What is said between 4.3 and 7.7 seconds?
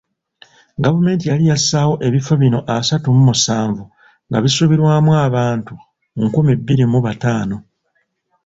bisuubirwamu abantu nkumi bbiri mu bataano.